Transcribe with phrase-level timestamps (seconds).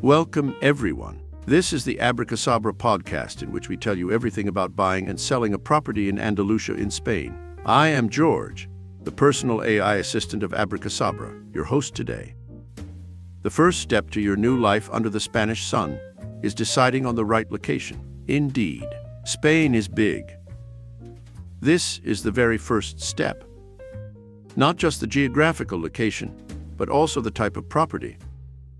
[0.00, 1.20] Welcome, everyone.
[1.44, 5.52] This is the Abracasabra podcast, in which we tell you everything about buying and selling
[5.52, 7.38] a property in Andalusia in Spain.
[7.66, 8.70] I am George,
[9.02, 12.34] the personal AI assistant of Abracasabra, your host today.
[13.42, 16.00] The first step to your new life under the Spanish sun
[16.42, 18.00] is deciding on the right location.
[18.28, 18.86] Indeed,
[19.24, 20.24] Spain is big.
[21.60, 23.44] This is the very first step.
[24.56, 26.32] Not just the geographical location,
[26.76, 28.18] but also the type of property,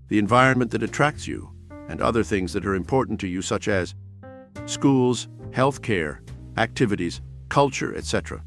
[0.07, 1.49] the environment that attracts you,
[1.89, 3.93] and other things that are important to you, such as
[4.65, 6.19] schools, healthcare,
[6.57, 8.41] activities, culture, etc.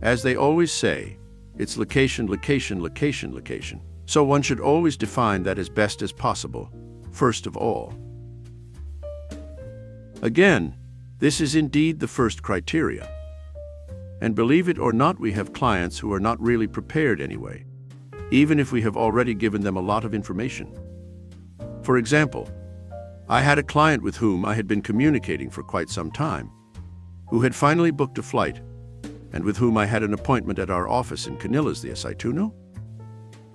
[0.00, 1.18] As they always say,
[1.58, 3.80] it's location, location, location, location.
[4.06, 6.70] So one should always define that as best as possible,
[7.10, 7.94] first of all.
[10.22, 10.76] Again,
[11.18, 13.08] this is indeed the first criteria.
[14.22, 17.64] And believe it or not, we have clients who are not really prepared anyway,
[18.30, 20.72] even if we have already given them a lot of information.
[21.82, 22.48] For example,
[23.28, 26.52] I had a client with whom I had been communicating for quite some time,
[27.30, 28.60] who had finally booked a flight,
[29.32, 32.54] and with whom I had an appointment at our office in Canillas de Aceituno.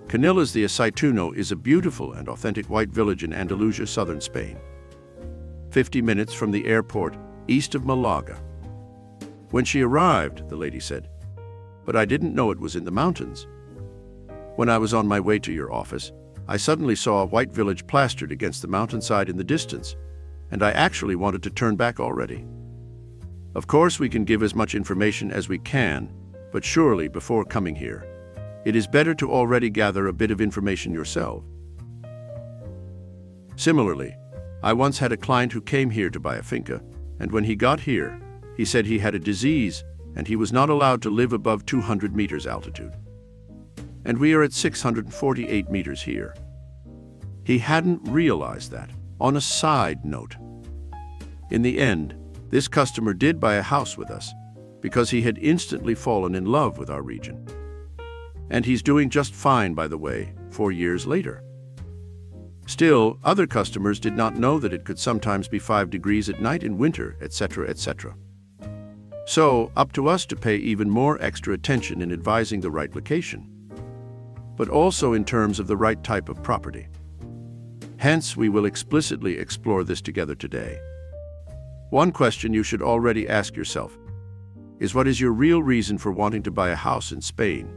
[0.06, 4.58] Canillas de Aceituno is a beautiful and authentic white village in Andalusia, southern Spain.
[5.70, 7.16] 50 minutes from the airport
[7.46, 8.38] east of Malaga.
[9.50, 11.08] When she arrived, the lady said,
[11.84, 13.46] but I didn't know it was in the mountains.
[14.56, 16.12] When I was on my way to your office,
[16.46, 19.96] I suddenly saw a white village plastered against the mountainside in the distance,
[20.50, 22.44] and I actually wanted to turn back already.
[23.54, 26.12] Of course, we can give as much information as we can,
[26.52, 28.06] but surely before coming here,
[28.66, 31.42] it is better to already gather a bit of information yourself.
[33.56, 34.14] Similarly,
[34.62, 36.82] I once had a client who came here to buy a finca,
[37.18, 38.20] and when he got here,
[38.58, 39.82] he said he had a disease
[40.14, 42.92] and he was not allowed to live above 200 meters altitude
[44.08, 46.34] and we are at 648 meters here.
[47.44, 48.88] He hadn't realized that.
[49.20, 50.36] On a side note,
[51.50, 52.14] in the end,
[52.48, 54.32] this customer did buy a house with us
[54.80, 57.46] because he had instantly fallen in love with our region.
[58.48, 61.42] And he's doing just fine, by the way, four years later.
[62.66, 66.62] Still, other customers did not know that it could sometimes be 5 degrees at night
[66.62, 68.14] in winter, etc., etc.
[69.28, 73.58] So, up to us to pay even more extra attention in advising the right location
[74.58, 76.88] but also in terms of the right type of property.
[77.96, 80.80] Hence, we will explicitly explore this together today.
[81.90, 83.96] One question you should already ask yourself
[84.80, 87.72] is what is your real reason for wanting to buy a house in Spain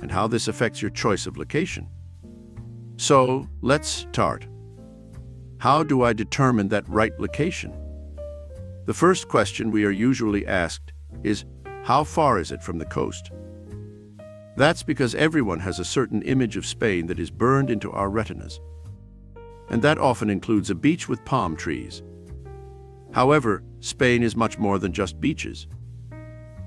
[0.00, 1.88] and how this affects your choice of location?
[2.96, 4.46] So, let's start.
[5.58, 7.81] How do I determine that right location?
[8.84, 11.44] The first question we are usually asked is,
[11.84, 13.30] how far is it from the coast?
[14.56, 18.60] That's because everyone has a certain image of Spain that is burned into our retinas.
[19.70, 22.02] And that often includes a beach with palm trees.
[23.12, 25.68] However, Spain is much more than just beaches.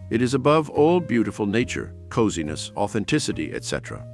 [0.10, 4.06] It is above all beautiful nature, coziness, authenticity, etc.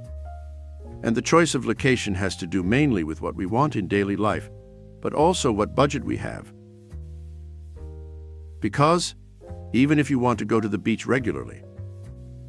[1.04, 4.16] And the choice of location has to do mainly with what we want in daily
[4.16, 4.50] life,
[5.00, 6.52] but also what budget we have.
[8.62, 9.16] Because,
[9.72, 11.62] even if you want to go to the beach regularly,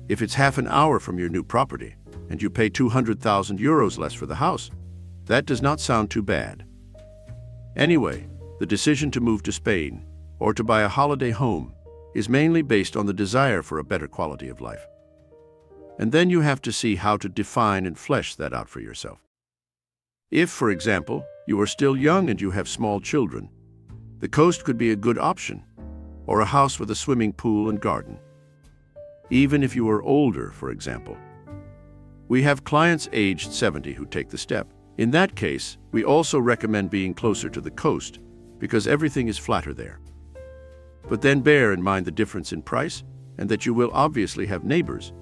[0.07, 1.95] if it's half an hour from your new property
[2.29, 4.69] and you pay 200,000 euros less for the house,
[5.25, 6.65] that does not sound too bad.
[7.75, 8.27] Anyway,
[8.59, 10.05] the decision to move to Spain
[10.39, 11.73] or to buy a holiday home
[12.13, 14.85] is mainly based on the desire for a better quality of life.
[15.97, 19.19] And then you have to see how to define and flesh that out for yourself.
[20.29, 23.49] If, for example, you are still young and you have small children,
[24.19, 25.63] the coast could be a good option,
[26.25, 28.19] or a house with a swimming pool and garden
[29.33, 31.17] even if you are older, for example.
[32.27, 34.67] We have clients aged 70 who take the step.
[34.97, 38.19] In that case, we also recommend being closer to the coast
[38.59, 39.99] because everything is flatter there.
[41.09, 43.03] But then bear in mind the difference in price
[43.39, 45.13] and that you will obviously have neighbors.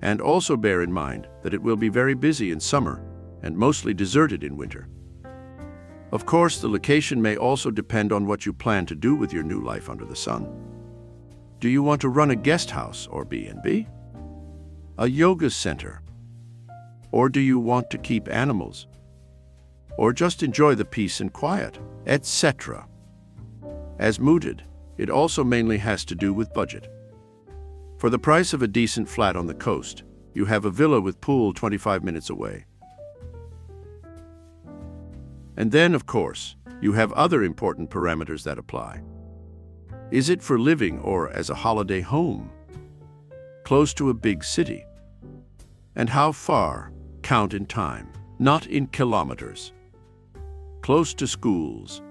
[0.00, 3.04] And also bear in mind that it will be very busy in summer
[3.42, 4.88] and mostly deserted in winter.
[6.12, 9.42] Of course, the location may also depend on what you plan to do with your
[9.42, 10.46] new life under the sun.
[11.58, 13.86] Do you want to run a guest house or B&B?
[14.98, 16.02] A yoga center?
[17.12, 18.88] Or do you want to keep animals?
[19.96, 22.86] Or just enjoy the peace and quiet, etc.?
[23.98, 24.62] As mooted,
[24.98, 26.88] it also mainly has to do with budget.
[27.96, 30.02] For the price of a decent flat on the coast,
[30.34, 32.66] you have a villa with pool 25 minutes away.
[35.56, 39.02] And then, of course, you have other important parameters that apply.
[40.10, 42.50] Is it for living or as a holiday home?
[43.64, 44.84] Close to a big city?
[45.96, 46.92] And how far?
[47.22, 49.72] Count in time, not in kilometers.
[50.80, 52.02] Close to schools.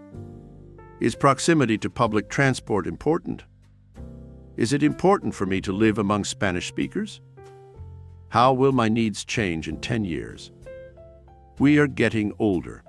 [1.02, 3.44] Is proximity to public transport important?
[4.56, 7.22] Is it important for me to live among Spanish speakers?
[8.30, 10.52] How will my needs change in 10 years?
[11.60, 12.84] We are getting older.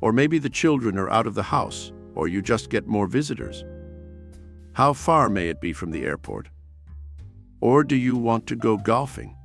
[0.00, 3.64] Or maybe the children are out of the house, or you just get more visitors.
[4.72, 6.48] How far may it be from the airport?
[7.60, 9.36] Or do you want to go golfing?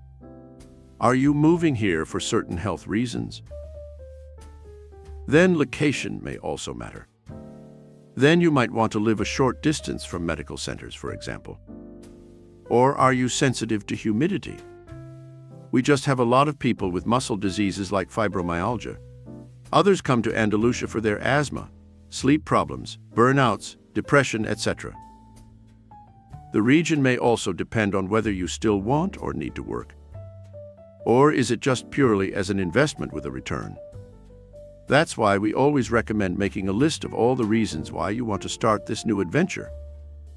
[1.02, 3.42] Are you moving here for certain health reasons?
[5.28, 7.08] Then location may also matter.
[8.16, 11.60] Then you might want to live a short distance from medical centers, for example.
[12.70, 14.58] Or are you sensitive to humidity?
[15.72, 18.98] We just have a lot of people with muscle diseases like fibromyalgia.
[19.76, 21.70] Others come to Andalusia for their asthma,
[22.10, 24.96] sleep problems, burnouts, depression, etc.
[26.54, 29.94] The region may also depend on whether you still want or need to work.
[31.06, 33.76] Or is it just purely as an investment with a return?
[34.88, 38.44] That's why we always recommend making a list of all the reasons why you want
[38.44, 39.70] to start this new adventure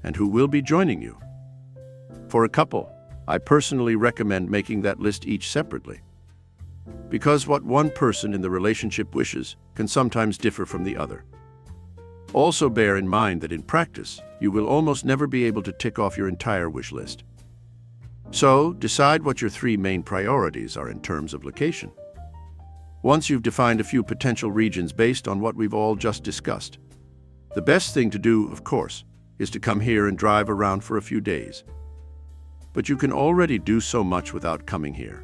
[0.03, 1.17] and who will be joining you.
[2.27, 2.91] For a couple,
[3.25, 6.01] I personally recommend making that list each separately.
[7.09, 11.25] Because what one person in the relationship wishes can sometimes differ from the other.
[12.33, 15.97] Also bear in mind that in practice, you will almost never be able to tick
[15.97, 17.23] off your entire wish list.
[18.31, 21.91] So, decide what your three main priorities are in terms of location.
[23.01, 26.77] Once you've defined a few potential regions based on what we've all just discussed,
[27.55, 29.03] the best thing to do, of course,
[29.39, 31.63] is to come here and drive around for a few days.
[32.73, 35.23] But you can already do so much without coming here.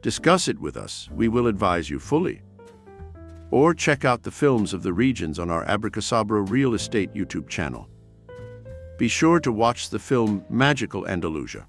[0.00, 2.42] Discuss it with us, we will advise you fully.
[3.50, 7.88] Or check out the films of the regions on our Abracasabra Real Estate YouTube channel.
[8.96, 11.66] Be sure to watch the film Magical Andalusia.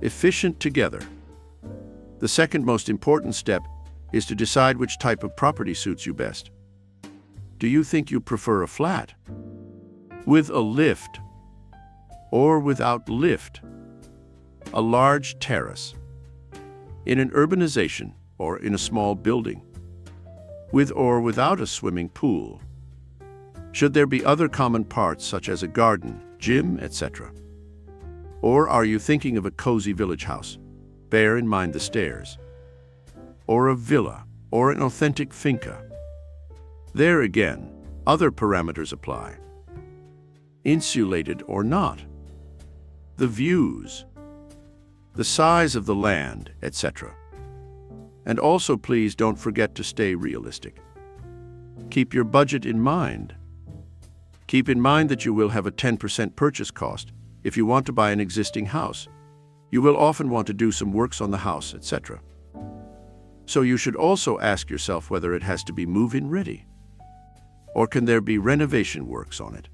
[0.00, 1.00] Efficient together.
[2.18, 3.62] The second most important step
[4.12, 6.50] is to decide which type of property suits you best.
[7.58, 9.14] Do you think you prefer a flat?
[10.26, 11.20] With a lift?
[12.32, 13.60] Or without lift?
[14.74, 15.94] A large terrace?
[17.04, 19.62] In an urbanization or in a small building?
[20.70, 22.60] With or without a swimming pool?
[23.72, 27.32] Should there be other common parts such as a garden, gym, etc.?
[28.40, 30.58] Or are you thinking of a cozy village house?
[31.10, 32.38] Bear in mind the stairs.
[33.46, 35.84] Or a villa, or an authentic finca.
[36.94, 37.72] There again,
[38.06, 39.36] other parameters apply.
[40.64, 42.00] Insulated or not.
[43.16, 44.04] The views.
[45.14, 47.14] The size of the land, etc.
[48.24, 50.76] And also please don't forget to stay realistic.
[51.90, 53.34] Keep your budget in mind.
[54.46, 57.12] Keep in mind that you will have a 10% purchase cost
[57.44, 59.08] if you want to buy an existing house,
[59.70, 62.20] you will often want to do some works on the house, etc.
[63.46, 66.66] So you should also ask yourself whether it has to be move-in ready.
[67.74, 69.68] Or can there be renovation works on it?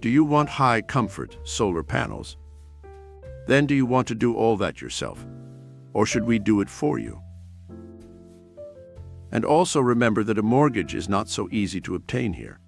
[0.00, 2.36] Do you want high comfort solar panels?
[3.46, 5.26] Then do you want to do all that yourself?
[5.92, 7.20] Or should we do it for you?
[9.32, 12.60] And also remember that a mortgage is not so easy to obtain here.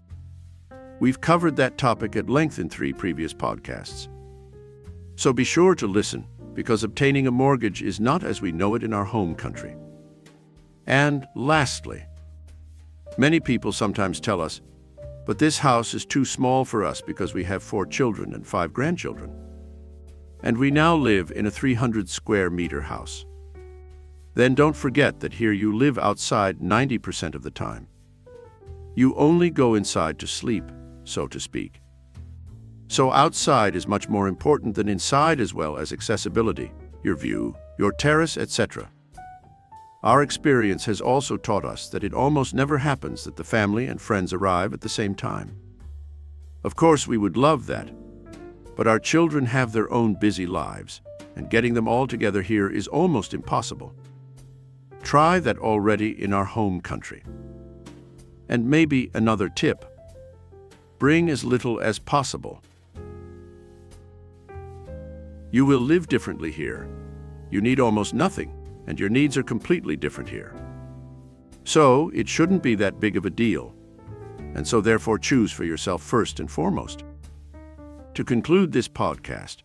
[0.98, 4.08] We've covered that topic at length in three previous podcasts.
[5.14, 8.82] So be sure to listen, because obtaining a mortgage is not as we know it
[8.82, 9.76] in our home country.
[10.86, 12.04] And lastly,
[13.18, 14.60] many people sometimes tell us,
[15.24, 18.72] but this house is too small for us because we have four children and five
[18.72, 19.45] grandchildren.
[20.46, 23.26] And we now live in a 300 square meter house.
[24.34, 27.88] Then don't forget that here you live outside 90% of the time.
[28.94, 30.62] You only go inside to sleep
[31.02, 31.80] so to speak.
[32.86, 36.70] So outside is much more important than inside as well as accessibility,
[37.02, 38.88] your view, your terrace, etc.
[40.04, 44.00] Our experience has also taught us that it almost never happens that the family and
[44.00, 45.56] friends arrive at the same time.
[46.62, 47.90] Of course, we would love that,
[48.76, 51.00] but our children have their own busy lives,
[51.34, 53.92] and getting them all together here is almost impossible.
[55.02, 57.24] Try that already in our home country.
[58.48, 59.84] And maybe another tip
[60.98, 62.62] Bring as little as possible.
[65.50, 66.88] You will live differently here.
[67.50, 68.52] You need almost nothing,
[68.86, 70.54] and your needs are completely different here.
[71.64, 73.74] So, it shouldn't be that big of a deal,
[74.54, 77.04] and so therefore choose for yourself first and foremost.
[78.16, 79.58] To conclude this podcast,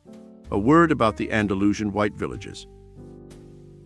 [0.52, 2.68] a word about the Andalusian white villages.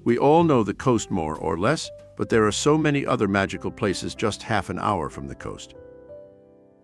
[0.04, 3.70] We all know the coast more or less, but there are so many other magical
[3.70, 5.76] places just half an hour from the coast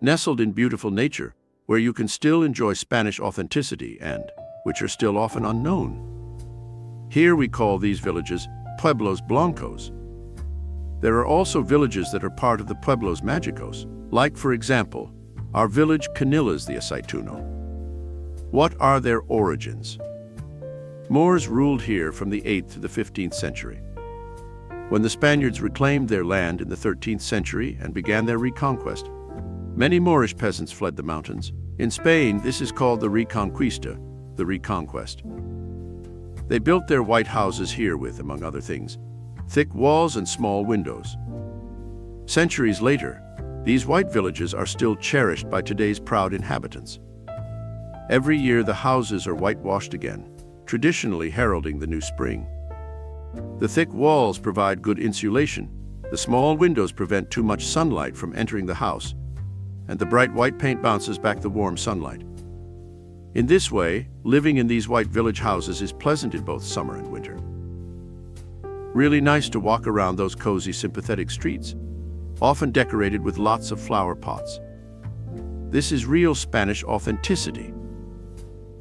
[0.00, 1.34] nestled in beautiful nature,
[1.66, 4.30] where you can still enjoy Spanish authenticity and
[4.62, 7.08] which are still often unknown.
[7.10, 8.46] Here we call these villages
[8.78, 9.90] Pueblos Blancos.
[11.00, 15.10] There are also villages that are part of the Pueblos Magicos, like, for example,
[15.52, 17.61] our village Canillas de Aceituno.
[18.52, 19.98] What are their origins?
[21.08, 23.80] Moors ruled here from the 8th to the 15th century.
[24.90, 29.08] When the Spaniards reclaimed their land in the 13th century and began their reconquest,
[29.74, 31.54] many Moorish peasants fled the mountains.
[31.78, 33.98] In Spain, this is called the Reconquista,
[34.36, 35.22] the Reconquest.
[36.46, 38.98] They built their white houses here with, among other things,
[39.48, 41.16] thick walls and small windows.
[42.26, 43.22] Centuries later,
[43.64, 46.98] these white villages are still cherished by today's proud inhabitants.
[48.10, 50.28] Every year the houses are whitewashed again,
[50.66, 52.46] traditionally heralding the new spring.
[53.58, 55.70] The thick walls provide good insulation,
[56.10, 59.14] the small windows prevent too much sunlight from entering the house,
[59.88, 62.22] and the bright white paint bounces back the warm sunlight.
[63.34, 67.10] In this way, living in these white village houses is pleasant in both summer and
[67.10, 67.38] winter.
[68.94, 71.74] Really nice to walk around those cozy, sympathetic streets,
[72.42, 74.60] often decorated with lots of flower pots.
[75.70, 77.72] This is real Spanish authenticity,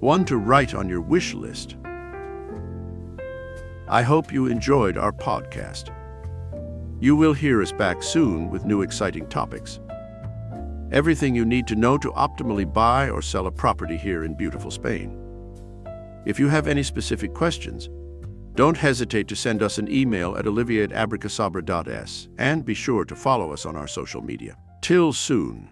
[0.01, 1.77] one to write on your wish list.
[3.87, 5.93] I hope you enjoyed our podcast.
[6.99, 9.79] You will hear us back soon with new exciting topics.
[10.91, 14.71] Everything you need to know to optimally buy or sell a property here in beautiful
[14.71, 15.15] Spain.
[16.25, 17.89] If you have any specific questions,
[18.55, 23.53] don't hesitate to send us an email at olivia at and be sure to follow
[23.53, 24.57] us on our social media.
[24.81, 25.71] Till soon.